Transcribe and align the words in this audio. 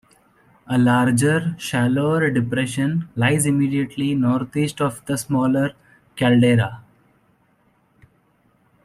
A 0.65 0.79
larger, 0.79 1.55
shallower 1.59 2.31
depression 2.31 3.07
lies 3.15 3.45
immediately 3.45 4.15
northeast 4.15 4.81
of 4.81 5.05
the 5.05 5.15
smaller 5.15 5.75
caldera. 6.15 6.81